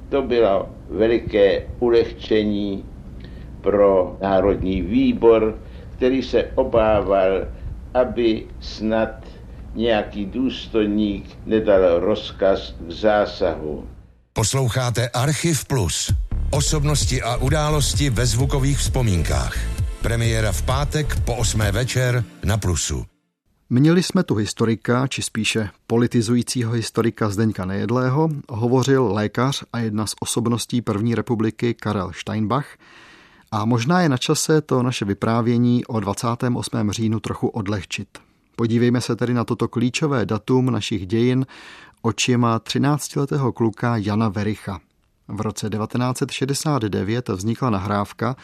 To 0.10 0.22
bylo 0.22 0.70
veliké 0.92 1.68
ulehčení 1.80 2.86
pro 3.62 4.18
Národní 4.22 4.82
výbor, 4.82 5.60
který 5.96 6.24
se 6.24 6.44
obával, 6.56 7.48
aby 7.94 8.46
snad 8.60 9.10
nějaký 9.76 10.26
důstojník 10.26 11.38
nedal 11.46 12.00
rozkaz 12.00 12.76
k 12.88 12.92
zásahu. 12.92 13.88
Posloucháte 14.34 15.10
Archiv 15.10 15.66
Plus. 15.66 16.14
Osobnosti 16.52 17.22
a 17.22 17.36
události 17.36 18.10
ve 18.10 18.26
zvukových 18.26 18.78
vzpomínkách. 18.78 19.58
Premiéra 20.02 20.52
v 20.52 20.62
pátek 20.62 21.20
po 21.26 21.36
8. 21.36 21.60
večer 21.60 22.24
na 22.44 22.58
Plusu. 22.58 23.11
Měli 23.74 24.04
jsme 24.04 24.24
tu 24.24 24.36
historika, 24.36 25.08
či 25.08 25.22
spíše 25.22 25.70
politizujícího 25.88 26.72
historika 26.72 27.30
Zdeňka 27.30 27.66
Nejedlého, 27.66 28.30
hovořil 28.50 29.14
lékař 29.14 29.64
a 29.74 29.80
jedna 29.80 30.08
z 30.08 30.14
osobností 30.20 30.82
první 30.82 31.16
republiky 31.16 31.74
Karel 31.74 32.12
Steinbach 32.14 32.78
a 33.52 33.66
možná 33.66 34.02
je 34.02 34.10
na 34.10 34.18
čase 34.18 34.62
to 34.62 34.84
naše 34.84 35.06
vyprávění 35.06 35.86
o 35.86 36.00
28. 36.00 36.92
říjnu 36.92 37.20
trochu 37.20 37.48
odlehčit. 37.48 38.08
Podívejme 38.56 39.02
se 39.02 39.16
tedy 39.16 39.34
na 39.34 39.44
toto 39.44 39.68
klíčové 39.68 40.26
datum 40.26 40.66
našich 40.66 41.08
dějin 41.08 41.46
očima 42.02 42.60
13-letého 42.60 43.52
kluka 43.52 43.98
Jana 43.98 44.30
Vericha. 44.30 44.80
V 45.28 45.42
roce 45.42 45.70
1969 45.70 47.30
vznikla 47.30 47.70
nahrávka, 47.70 48.36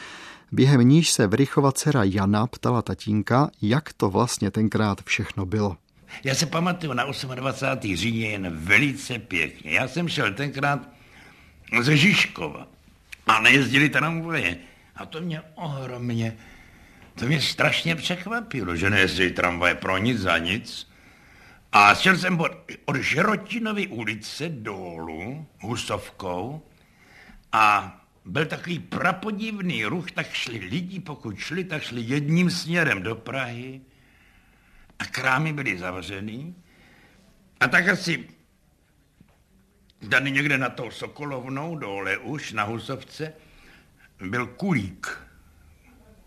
během 0.51 0.81
níž 0.81 1.09
se 1.09 1.27
Verichova 1.27 1.71
dcera 1.71 2.03
Jana 2.03 2.47
ptala 2.47 2.81
tatínka, 2.81 3.49
jak 3.61 3.93
to 3.93 4.09
vlastně 4.09 4.51
tenkrát 4.51 5.03
všechno 5.03 5.45
bylo. 5.45 5.77
Já 6.23 6.35
se 6.35 6.45
pamatuju 6.45 6.93
na 6.93 7.03
28. 7.35 7.95
říjně 7.95 8.29
jen 8.29 8.57
velice 8.57 9.19
pěkně. 9.19 9.71
Já 9.71 9.87
jsem 9.87 10.09
šel 10.09 10.33
tenkrát 10.33 10.89
ze 11.81 11.97
Žižkova 11.97 12.67
a 13.27 13.41
nejezdili 13.41 13.89
tramvaje. 13.89 14.57
A 14.95 15.05
to 15.05 15.21
mě 15.21 15.41
ohromně, 15.55 16.37
to 17.15 17.25
mě 17.25 17.41
strašně 17.41 17.95
překvapilo, 17.95 18.75
že 18.75 18.89
nejezdili 18.89 19.31
tramvaje 19.31 19.75
pro 19.75 19.97
nic 19.97 20.19
za 20.19 20.37
nic. 20.37 20.87
A 21.71 21.95
šel 21.95 22.17
jsem 22.17 22.39
od, 22.39 22.51
od 22.85 22.95
Žerotinovy 22.95 23.87
ulice 23.87 24.49
dolů, 24.49 25.45
Husovkou, 25.59 26.61
a 27.51 27.97
byl 28.27 28.45
takový 28.45 28.79
prapodivný 28.79 29.85
ruch, 29.85 30.11
tak 30.11 30.33
šli 30.33 30.59
lidi, 30.59 30.99
pokud 30.99 31.37
šli, 31.37 31.63
tak 31.63 31.83
šli 31.83 32.01
jedním 32.01 32.49
směrem 32.49 33.03
do 33.03 33.15
Prahy 33.15 33.81
a 34.99 35.05
krámy 35.05 35.53
byly 35.53 35.77
zavřený. 35.77 36.55
A 37.59 37.67
tak 37.67 37.87
asi 37.87 38.29
tady 40.09 40.31
někde 40.31 40.57
na 40.57 40.69
tou 40.69 40.91
Sokolovnou 40.91 41.75
dole 41.75 42.17
už 42.17 42.53
na 42.53 42.63
Husovce 42.63 43.33
byl 44.29 44.47
kulík. 44.47 45.27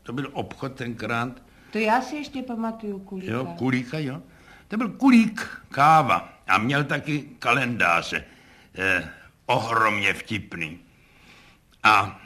To 0.02 0.12
byl 0.12 0.30
obchod 0.32 0.74
tenkrát. 0.74 1.42
To 1.70 1.78
já 1.78 2.02
si 2.02 2.16
ještě 2.16 2.42
pamatuju 2.42 2.98
kulíka. 2.98 3.32
Jo, 3.32 3.44
kulíka, 3.44 3.98
jo. 3.98 4.22
To 4.68 4.76
byl 4.76 4.88
kulík, 4.88 5.60
káva 5.68 6.42
a 6.46 6.58
měl 6.58 6.84
taky 6.84 7.22
kalendáře. 7.38 8.24
Eh, 8.74 9.10
ohromně 9.46 10.14
vtipný. 10.14 10.89
A 11.82 12.20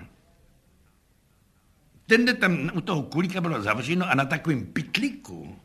ten 2.06 2.36
tam 2.36 2.70
u 2.74 2.80
toho 2.80 3.02
kulíka 3.02 3.40
bylo 3.40 3.62
zavřeno 3.62 4.10
a 4.10 4.14
na 4.14 4.24
takovém 4.24 4.66
pytlíku 4.66 5.58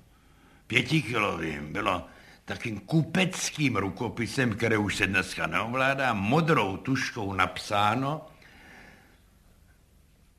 pětikilovým 0.67 1.73
bylo 1.73 2.05
takým 2.45 2.79
kupeckým 2.79 3.75
rukopisem, 3.75 4.55
které 4.55 4.77
už 4.77 4.95
se 4.95 5.07
dneska 5.07 5.47
neovládá, 5.47 6.13
modrou 6.13 6.77
tuškou 6.77 7.33
napsáno 7.33 8.25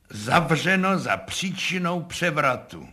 zavřeno 0.09 0.99
za 0.99 1.17
příčinou 1.17 2.01
převratu. 2.01 2.89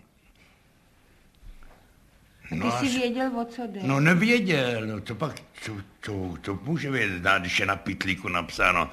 No 2.51 2.73
ty 2.73 2.89
jsi 2.89 2.99
věděl, 2.99 3.41
o 3.41 3.45
co 3.45 3.67
jde. 3.67 3.81
No 3.83 4.01
nevěděl, 4.01 4.87
no 4.87 5.01
to 5.01 5.15
pak, 5.15 5.35
to, 5.67 5.77
to, 6.01 6.37
to 6.41 6.59
může 6.63 6.91
vědět, 6.91 7.23
když 7.39 7.61
je 7.61 7.67
na 7.67 7.77
pitlíku 7.77 8.29
napsáno 8.29 8.91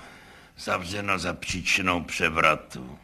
zavřeno 0.58 1.20
za 1.20 1.34
příčinou 1.34 2.04
převratu. 2.04 3.00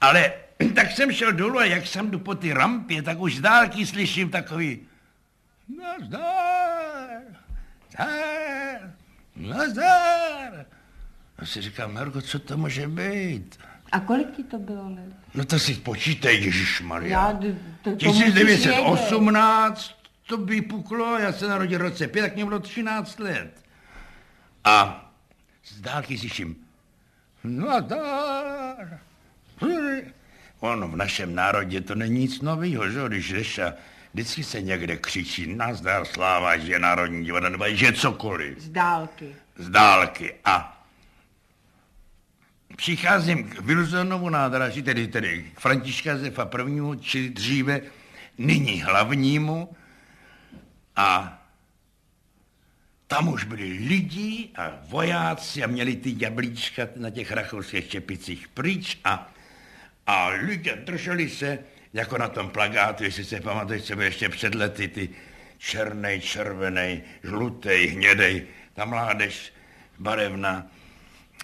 Ale 0.00 0.32
tak 0.74 0.90
jsem 0.90 1.12
šel 1.12 1.32
dolů 1.32 1.58
a 1.58 1.64
jak 1.64 1.86
jsem 1.86 2.10
jdu 2.10 2.18
po 2.18 2.34
ty 2.34 2.52
rampě, 2.52 3.02
tak 3.02 3.18
už 3.18 3.36
z 3.36 3.40
dálky 3.40 3.86
slyším 3.86 4.30
takový 4.30 4.80
nazdar, 5.78 7.20
nazdar, 7.98 8.92
nazdar. 9.36 10.66
A 11.38 11.46
si 11.46 11.60
říkám, 11.60 11.94
Marko, 11.94 12.22
co 12.22 12.38
to 12.38 12.56
může 12.56 12.88
být? 12.88 13.58
A 13.92 14.00
kolik 14.00 14.36
ti 14.36 14.44
to 14.44 14.58
bylo 14.58 14.88
let? 14.88 15.14
No 15.34 15.44
to 15.44 15.58
si 15.58 15.74
počítej, 15.74 16.44
Ježišmarja. 16.44 17.08
Já, 17.08 17.32
to, 17.82 17.90
to 17.90 17.96
1918 17.96 19.94
to 20.26 20.36
vypuklo, 20.36 21.18
já 21.18 21.32
se 21.32 21.48
narodil 21.48 21.78
v 21.78 21.82
roce 21.82 22.08
5, 22.08 22.22
tak 22.22 22.34
mě 22.34 22.44
bylo 22.44 22.60
13 22.60 23.18
let. 23.18 23.64
A 24.64 25.09
z 25.70 25.80
dálky 25.80 26.18
slyším, 26.18 26.56
nadar. 27.44 29.00
Ono 30.60 30.88
v 30.88 30.96
našem 30.96 31.34
národě 31.34 31.80
to 31.80 31.94
není 31.94 32.20
nic 32.20 32.40
nového, 32.40 32.90
že 32.90 33.00
když 33.08 33.30
jdeš 33.30 33.58
a 33.58 33.72
vždycky 34.12 34.44
se 34.44 34.62
někde 34.62 34.96
křičí 34.96 35.54
nazdar 35.54 36.04
sláva, 36.04 36.56
že 36.56 36.72
je 36.72 36.78
národní 36.78 37.24
divadlo, 37.24 37.50
nebo 37.50 37.64
že 37.68 37.92
cokoliv. 37.92 38.58
Z 38.60 38.68
dálky. 38.68 39.36
Z 39.56 39.68
dálky. 39.70 40.34
A 40.44 40.84
přicházím 42.76 43.48
k 43.48 43.60
Wilsonovu 43.60 44.28
nádraží, 44.28 44.82
tedy, 44.82 45.08
tedy 45.08 45.50
k 45.54 45.60
Františka 45.60 46.16
Zefa 46.16 46.44
prvnímu, 46.44 46.94
či 46.94 47.30
dříve 47.30 47.80
nyní 48.38 48.82
hlavnímu, 48.82 49.76
a 50.96 51.39
tam 53.10 53.28
už 53.28 53.44
byli 53.44 53.64
lidi 53.64 54.48
a 54.54 54.78
vojáci 54.82 55.64
a 55.64 55.66
měli 55.66 55.96
ty 55.96 56.14
jablíčka 56.18 56.88
na 56.96 57.10
těch 57.10 57.32
rakouských 57.32 57.88
čepicích 57.88 58.48
pryč 58.48 58.98
a, 59.04 59.32
a 60.06 60.26
lidé 60.26 60.76
drželi 60.76 61.30
se, 61.30 61.58
jako 61.94 62.18
na 62.18 62.28
tom 62.28 62.50
plagátu, 62.50 63.04
jestli 63.04 63.24
se 63.24 63.40
pamatuješ, 63.40 63.82
co 63.82 64.00
ještě 64.00 64.28
před 64.28 64.54
lety, 64.54 64.88
ty 64.88 65.08
černej, 65.58 66.20
červený, 66.20 67.02
žlutý, 67.24 67.86
hnědej, 67.86 68.46
ta 68.74 68.84
mládež 68.84 69.52
barevná, 69.98 70.66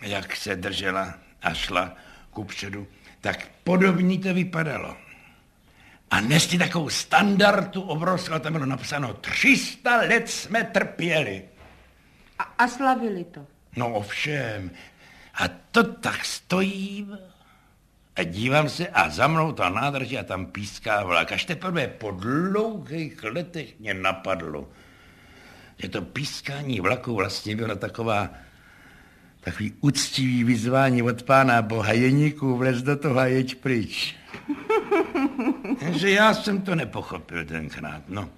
jak 0.03 0.37
se 0.37 0.57
držela 0.57 1.15
a 1.43 1.55
šla 1.55 1.97
kupředu, 2.31 2.87
tak 3.21 3.49
podobně 3.65 4.19
to 4.19 4.35
vypadalo. 4.35 4.97
A 6.11 6.21
nesli 6.21 6.59
takovou 6.59 6.91
standardu 6.91 7.83
obrovskou, 7.83 8.39
tam 8.39 8.53
bylo 8.53 8.67
napsáno 8.67 9.15
300 9.15 9.97
let 9.97 10.31
jsme 10.31 10.65
trpěli. 10.65 11.56
A, 12.39 12.43
a 12.43 12.69
slavili 12.69 13.25
to. 13.25 13.47
No 13.77 13.95
ovšem. 13.95 14.71
A 15.35 15.49
to 15.49 15.83
tak 15.85 16.25
stojím 16.25 17.19
a 18.17 18.23
dívám 18.23 18.69
se 18.69 18.89
a 18.89 19.09
za 19.09 19.29
mnou 19.29 19.53
ta 19.53 19.69
nádrží 19.69 20.19
a 20.19 20.23
tam 20.25 20.47
píská 20.47 21.05
vlak. 21.05 21.33
Až 21.33 21.45
teprve 21.45 21.87
po 21.89 22.11
dlouhých 22.11 23.25
letech 23.25 23.81
mě 23.81 23.95
napadlo. 23.95 24.69
že 25.79 25.89
to 25.89 26.03
pískání 26.03 26.81
vlaku 26.81 27.15
vlastně 27.15 27.57
bylo 27.57 27.77
taková 27.77 28.31
takový 29.41 29.75
úctivý 29.81 30.45
vyzvání 30.45 31.03
od 31.03 31.23
pána 31.23 31.63
Boha, 31.63 31.93
jeníků 31.93 32.57
vlez 32.57 32.83
do 32.83 32.97
toho 32.97 33.19
a 33.19 33.27
jeď 33.27 33.55
pryč. 33.55 34.17
Takže 35.81 36.11
já 36.11 36.35
jsem 36.35 36.63
to 36.63 36.75
nepochopil 36.75 37.45
tenkrát, 37.45 38.03
no. 38.09 38.29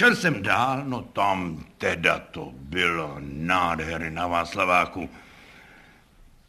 Šel 0.00 0.16
jsem 0.16 0.42
dál, 0.42 0.82
no 0.84 1.02
tam 1.02 1.64
teda 1.78 2.18
to 2.18 2.50
bylo 2.54 3.16
nádherné 3.20 4.10
na 4.10 4.26
Václaváku. 4.26 5.10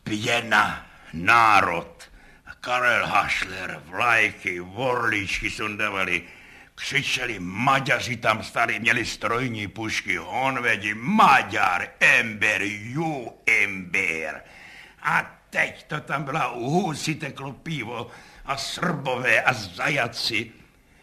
Pěna, 0.03 0.87
národ, 1.13 2.09
Karel 2.61 3.07
Hašler, 3.07 3.81
vlajky, 3.85 4.59
vorlíčky 4.59 5.49
sundavali, 5.49 6.23
křičeli, 6.75 7.39
Maďaři 7.39 8.17
tam 8.17 8.43
stali, 8.43 8.79
měli 8.79 9.05
strojní 9.05 9.67
pušky, 9.67 10.15
honvedi, 10.15 10.93
Maďar, 10.93 11.87
Ember, 11.99 12.61
ju 12.63 13.31
Ember. 13.63 14.43
A 15.01 15.39
teď 15.49 15.83
to 15.83 15.99
tam 15.99 16.23
byla 16.23 16.45
husy 16.55 17.15
teklo 17.15 17.53
pivo 17.53 18.11
a 18.45 18.57
srbové 18.57 19.41
a 19.41 19.53
zajaci. 19.53 20.60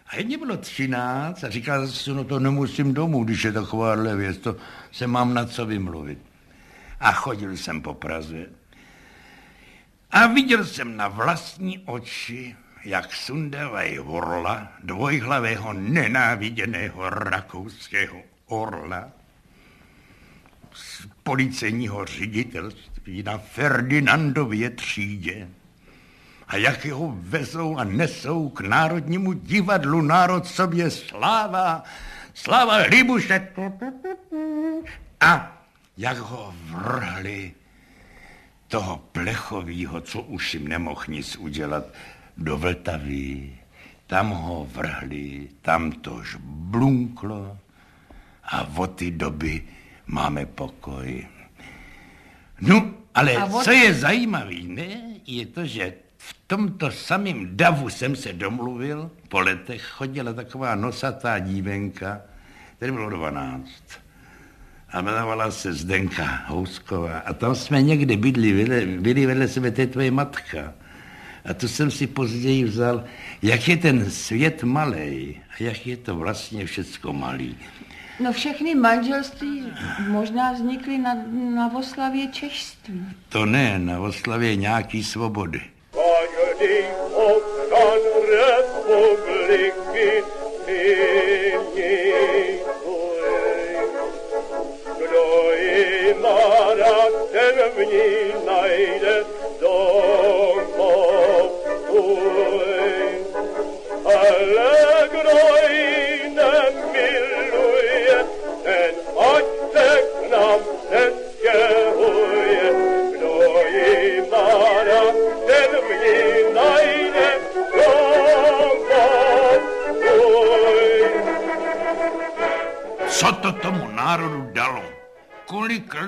A 0.08 0.16
jedně 0.16 0.38
bylo 0.38 0.56
třináct 0.56 1.44
a 1.44 1.50
říkal 1.50 1.88
jsem, 1.88 2.16
no 2.16 2.24
to 2.24 2.38
nemusím 2.38 2.94
domů, 2.94 3.24
když 3.24 3.44
je 3.44 3.52
takováhle 3.52 4.16
věc, 4.16 4.38
to 4.38 4.56
se 4.92 5.06
mám 5.06 5.34
na 5.34 5.46
co 5.46 5.66
vymluvit. 5.66 6.18
A 7.00 7.12
chodil 7.12 7.56
jsem 7.56 7.82
po 7.82 7.94
Praze 7.94 8.46
a 10.10 10.26
viděl 10.26 10.64
jsem 10.64 10.96
na 10.96 11.08
vlastní 11.08 11.78
oči, 11.78 12.56
jak 12.84 13.14
sundávají 13.14 13.98
orla, 13.98 14.72
dvojhlavého 14.84 15.72
nenáviděného 15.72 17.10
rakouského 17.10 18.22
orla 18.46 19.08
z 20.72 21.06
policejního 21.22 22.04
ředitelství 22.04 23.22
na 23.22 23.38
Ferdinandově 23.38 24.70
třídě 24.70 25.48
a 26.48 26.56
jak 26.56 26.84
ho 26.84 27.14
vezou 27.20 27.76
a 27.76 27.84
nesou 27.84 28.48
k 28.48 28.60
Národnímu 28.60 29.32
divadlu 29.32 30.00
Národ 30.00 30.46
sobě 30.46 30.90
sláva, 30.90 31.84
sláva 32.34 32.76
Libuše 32.76 33.48
a 35.20 35.62
jak 35.96 36.18
ho 36.18 36.54
vrhli 36.64 37.52
toho 38.68 38.96
plechovýho, 39.12 40.00
co 40.00 40.22
už 40.22 40.54
jim 40.54 40.68
nemohl 40.68 41.04
nic 41.08 41.36
udělat, 41.36 41.84
do 42.36 42.56
Vltavy. 42.56 43.58
Tam 44.06 44.30
ho 44.30 44.68
vrhli, 44.72 45.48
tam 45.62 45.92
tož 45.92 46.36
blunklo 46.44 47.58
a 48.44 48.68
od 48.76 48.96
té 48.96 49.10
doby 49.10 49.64
máme 50.06 50.46
pokoj. 50.46 51.26
No, 52.60 52.94
ale 53.14 53.36
od... 53.38 53.64
co 53.64 53.70
je 53.70 53.94
zajímavé, 53.94 54.54
ne, 54.64 55.20
je 55.26 55.46
to, 55.46 55.66
že 55.66 56.07
tomto 56.48 56.90
samém 56.90 57.56
davu 57.56 57.88
jsem 57.88 58.16
se 58.16 58.32
domluvil, 58.32 59.10
po 59.28 59.40
letech 59.40 59.82
chodila 59.82 60.32
taková 60.32 60.74
nosatá 60.74 61.38
dívenka, 61.38 62.20
který 62.76 62.92
bylo 62.92 63.10
12 63.10 63.70
a 64.92 64.98
jmenovala 64.98 65.50
se 65.50 65.72
Zdenka 65.72 66.24
Housková. 66.46 67.18
A 67.18 67.32
tam 67.32 67.54
jsme 67.54 67.82
někde 67.82 68.16
bydli, 68.16 68.66
byli 69.00 69.26
vedle 69.26 69.48
sebe, 69.48 69.70
to 69.70 69.80
je 69.80 69.86
tvoje 69.86 70.10
matka. 70.10 70.74
A 71.44 71.54
to 71.54 71.68
jsem 71.68 71.90
si 71.90 72.06
později 72.06 72.64
vzal, 72.64 73.04
jak 73.42 73.68
je 73.68 73.76
ten 73.76 74.10
svět 74.10 74.64
malý 74.64 75.40
a 75.50 75.62
jak 75.62 75.86
je 75.86 75.96
to 75.96 76.16
vlastně 76.16 76.66
všecko 76.66 77.12
malý. 77.12 77.56
No 78.20 78.32
všechny 78.32 78.74
manželství 78.74 79.62
možná 80.08 80.52
vznikly 80.52 80.98
na, 80.98 81.14
na 81.54 81.74
oslavě 81.74 82.28
češství. 82.28 83.06
To 83.28 83.46
ne, 83.46 83.78
na 83.78 84.00
oslavě 84.00 84.56
nějaký 84.56 85.04
svobody. 85.04 85.60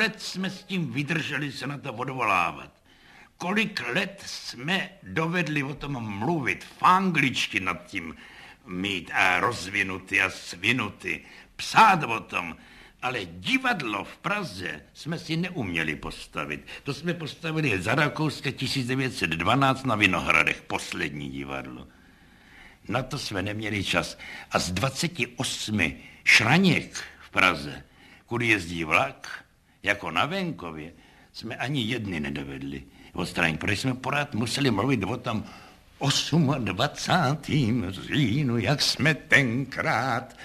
Let 0.01 0.23
jsme 0.23 0.51
s 0.51 0.63
tím 0.63 0.93
vydrželi 0.93 1.53
se 1.53 1.67
na 1.67 1.79
to 1.79 1.93
odvolávat. 1.93 2.73
Kolik 3.37 3.81
let 3.95 4.23
jsme 4.27 4.91
dovedli 5.03 5.63
o 5.63 5.75
tom 5.75 6.19
mluvit, 6.19 6.65
v 6.65 6.83
angličti 6.83 7.61
nad 7.61 7.87
tím 7.87 8.17
mít 8.67 9.11
a 9.15 9.41
rozvinutý 9.41 10.21
a 10.21 10.31
svinutý, 10.31 11.21
psát 11.57 12.03
o 12.03 12.21
tom, 12.21 12.57
ale 13.03 13.25
divadlo 13.25 14.05
v 14.05 14.17
Praze 14.17 14.83
jsme 14.95 15.19
si 15.19 15.37
neuměli 15.37 15.97
postavit. 15.97 16.67
To 16.83 16.95
jsme 16.95 17.15
postavili 17.15 17.83
za 17.83 17.95
Rakouska 17.95 18.51
1912 18.51 19.85
na 19.85 19.95
Vinohradech, 19.97 20.63
poslední 20.63 21.31
divadlo. 21.31 21.89
Na 22.89 23.03
to 23.03 23.19
jsme 23.19 23.43
neměli 23.43 23.85
čas. 23.85 24.19
A 24.51 24.59
z 24.59 24.73
28 24.73 25.93
šraněk 26.25 27.05
v 27.21 27.31
Praze 27.31 27.85
kudy 28.31 28.47
jezdí 28.47 28.85
vlak, 28.85 29.40
jako 29.83 30.11
na 30.11 30.27
venkově, 30.27 30.93
jsme 31.33 31.57
ani 31.57 31.83
jedny 31.83 32.21
nedovedli 32.21 32.83
odstranit, 33.13 33.61
protože 33.61 33.77
jsme 33.77 33.95
pořád 33.95 34.35
museli 34.35 34.71
mluvit 34.71 35.05
o 35.05 35.17
tom 35.17 35.45
28. 36.59 37.91
říjnu, 37.91 38.59
jak 38.59 38.83
jsme 38.83 39.15
tenkrát 39.15 40.37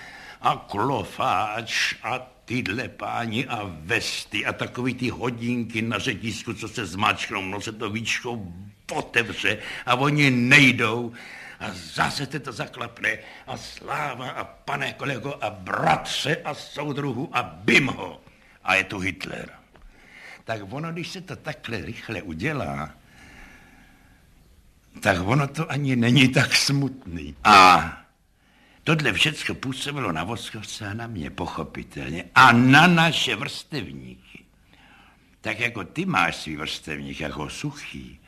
a 0.41 0.65
klofáč 0.69 1.95
a 2.03 2.19
tyhle 2.45 2.87
páni 2.87 3.47
a 3.47 3.59
vesty 3.63 4.45
a 4.45 4.53
takový 4.53 4.93
ty 4.93 5.09
hodinky 5.09 5.81
na 5.81 5.99
řetisku, 5.99 6.53
co 6.53 6.67
se 6.67 6.85
zmačknou, 6.85 7.41
no 7.41 7.61
se 7.61 7.71
to 7.71 7.89
víčko 7.89 8.41
otevře 8.91 9.57
a 9.85 9.95
oni 9.95 10.31
nejdou 10.31 11.13
a 11.59 11.65
zase 11.73 12.25
se 12.25 12.39
to 12.39 12.51
zaklapne 12.51 13.17
a 13.47 13.57
sláva 13.57 14.29
a 14.29 14.43
pane 14.43 14.93
kolego 14.93 15.37
a 15.41 15.49
bratře 15.49 16.35
a 16.35 16.53
soudruhu 16.53 17.29
a 17.33 17.43
bim 17.43 17.87
ho. 17.87 18.21
A 18.65 18.75
je 18.75 18.83
tu 18.83 18.99
Hitler. 18.99 19.49
Tak 20.43 20.61
ono, 20.69 20.91
když 20.91 21.09
se 21.09 21.21
to 21.21 21.35
takhle 21.35 21.81
rychle 21.81 22.21
udělá, 22.21 22.89
tak 24.99 25.17
ono 25.21 25.47
to 25.47 25.71
ani 25.71 25.95
není 25.95 26.27
tak 26.27 26.55
smutný. 26.55 27.35
A 27.43 27.97
tohle 28.83 29.13
všechno 29.13 29.55
působilo 29.55 30.11
na 30.11 30.23
Voskovce 30.23 30.87
a 30.87 30.93
na 30.93 31.07
mě, 31.07 31.29
pochopitelně. 31.29 32.25
A 32.35 32.51
na 32.51 32.87
naše 32.87 33.35
vrstevníky. 33.35 34.45
Tak 35.41 35.59
jako 35.59 35.83
ty 35.83 36.05
máš 36.05 36.35
svý 36.35 36.55
vrstevník 36.55 37.19
jako 37.19 37.49
suchý 37.49 38.19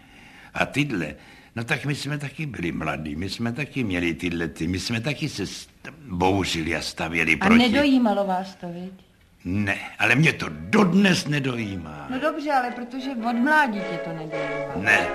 a 0.54 0.65
tyhle 0.65 1.15
No 1.58 1.63
tak 1.63 1.86
my 1.86 1.95
jsme 1.95 2.17
taky 2.17 2.45
byli 2.45 2.71
mladí, 2.71 3.15
my 3.15 3.30
jsme 3.30 3.52
taky 3.52 3.84
měli 3.84 4.13
tyhle 4.13 4.47
ty, 4.47 4.67
my 4.67 4.80
jsme 4.80 5.02
taky 5.02 5.30
se 5.30 5.43
bouřili 6.08 6.76
a 6.76 6.82
stavěli 6.82 7.34
a 7.34 7.38
proti. 7.38 7.65
A 7.65 7.67
nedojímalo 7.67 8.26
vás 8.26 8.56
to, 8.56 8.69
viď? 8.69 9.07
Ne, 9.45 9.78
ale 10.00 10.15
mě 10.15 10.34
to 10.34 10.45
dodnes 10.50 11.28
nedojímá. 11.28 12.08
No 12.10 12.19
dobře, 12.19 12.52
ale 12.52 12.71
protože 12.71 13.10
od 13.30 13.34
mládí 13.34 13.80
tě 13.80 13.97
to 13.97 14.10
nedojímá. 14.10 14.73
Ne. 14.76 15.08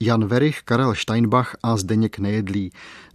Jan 0.00 0.26
Verich, 0.26 0.62
Karel 0.64 0.94
Steinbach 0.94 1.56
a 1.62 1.76
Zdeněk 1.76 2.18
Nejedlí. 2.18 2.70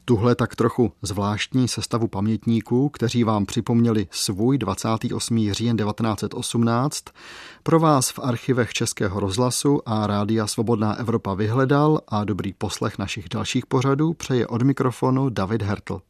Tuhle 0.05 0.35
tak 0.35 0.55
trochu 0.55 0.93
zvláštní 1.01 1.67
sestavu 1.67 2.07
pamětníků, 2.07 2.89
kteří 2.89 3.23
vám 3.23 3.45
připomněli 3.45 4.07
svůj 4.11 4.57
28. 4.57 5.51
říjen 5.51 5.77
1918, 5.77 7.03
pro 7.63 7.79
vás 7.79 8.09
v 8.09 8.19
archivech 8.19 8.73
Českého 8.73 9.19
rozhlasu 9.19 9.89
a 9.89 10.07
Rádia 10.07 10.47
Svobodná 10.47 10.95
Evropa 10.95 11.33
vyhledal 11.33 12.01
a 12.07 12.23
dobrý 12.23 12.53
poslech 12.53 12.97
našich 12.97 13.29
dalších 13.29 13.65
pořadů 13.65 14.13
přeje 14.13 14.47
od 14.47 14.61
mikrofonu 14.61 15.29
David 15.29 15.61
Hertl. 15.61 16.01